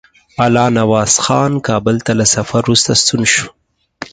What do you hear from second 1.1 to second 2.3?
خان کابل ته له